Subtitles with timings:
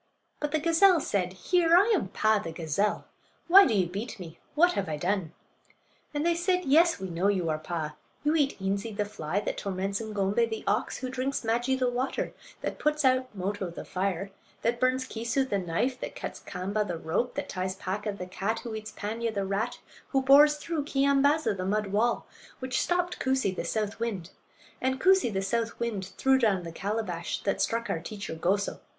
[0.39, 1.75] But the gazelle said: "Here!
[1.77, 3.05] I am Paa, the gazelle.
[3.47, 4.39] Why do you beat me?
[4.55, 5.31] What have I done?"
[6.11, 7.93] And they said: "Yes, we know you are Paa;
[8.23, 12.33] you eat Eenzee, the fly; that torments Ng'ombay, the ox; who drinks Maajee, the water;
[12.61, 14.31] that puts out Moto, the fire;
[14.63, 18.61] that burns Keesoo, the knife; that cuts Kaamba, the rope; that ties Paaka, the cat;
[18.61, 19.77] who eats Paanya, the rat;
[20.09, 22.25] who bores through Keeyambaaza, the mud wall;
[22.57, 24.31] which stopped Koosee, the south wind;
[24.81, 28.79] and Koosee, the south wind, threw down the calabash that struck our teacher Goso.